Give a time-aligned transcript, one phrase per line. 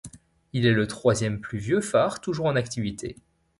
[0.53, 3.15] Il est le troisième plus vieux phare toujours en activité.